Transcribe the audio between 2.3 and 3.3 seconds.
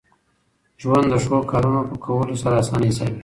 سره اسانه حسابېږي.